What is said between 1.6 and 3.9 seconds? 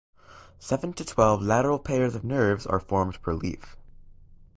pairs of nerves are formed per leaf.